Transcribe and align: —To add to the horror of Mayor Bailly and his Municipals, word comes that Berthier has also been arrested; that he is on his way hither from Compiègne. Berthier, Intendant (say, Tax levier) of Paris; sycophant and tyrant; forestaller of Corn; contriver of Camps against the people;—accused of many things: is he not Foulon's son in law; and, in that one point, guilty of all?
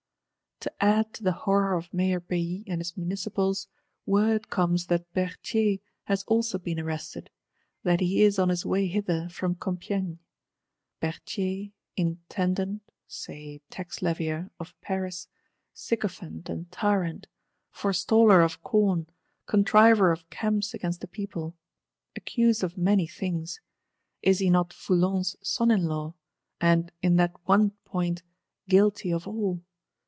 —To 0.61 0.71
add 0.79 1.11
to 1.15 1.23
the 1.23 1.31
horror 1.31 1.73
of 1.73 1.91
Mayor 1.91 2.19
Bailly 2.19 2.63
and 2.67 2.81
his 2.81 2.95
Municipals, 2.95 3.67
word 4.05 4.51
comes 4.51 4.85
that 4.87 5.11
Berthier 5.11 5.79
has 6.03 6.21
also 6.25 6.59
been 6.59 6.79
arrested; 6.79 7.31
that 7.81 7.99
he 7.99 8.21
is 8.21 8.37
on 8.37 8.49
his 8.49 8.63
way 8.63 8.85
hither 8.85 9.27
from 9.27 9.55
Compiègne. 9.55 10.19
Berthier, 10.99 11.71
Intendant 11.97 12.83
(say, 13.07 13.63
Tax 13.71 14.01
levier) 14.03 14.51
of 14.59 14.79
Paris; 14.81 15.27
sycophant 15.73 16.47
and 16.47 16.71
tyrant; 16.71 17.25
forestaller 17.73 18.43
of 18.45 18.61
Corn; 18.61 19.07
contriver 19.47 20.11
of 20.11 20.29
Camps 20.29 20.75
against 20.75 21.01
the 21.01 21.07
people;—accused 21.07 22.63
of 22.63 22.77
many 22.77 23.07
things: 23.07 23.59
is 24.21 24.37
he 24.37 24.51
not 24.51 24.73
Foulon's 24.73 25.35
son 25.41 25.71
in 25.71 25.85
law; 25.85 26.13
and, 26.59 26.91
in 27.01 27.15
that 27.15 27.33
one 27.45 27.71
point, 27.83 28.21
guilty 28.67 29.11
of 29.11 29.27
all? 29.27 29.63